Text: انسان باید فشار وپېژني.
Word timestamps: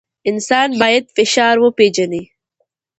انسان 0.29 0.69
باید 0.81 1.05
فشار 1.15 1.55
وپېژني. 1.59 2.23